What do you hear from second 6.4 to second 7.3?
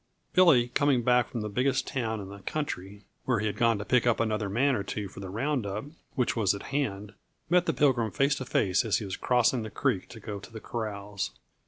at hand,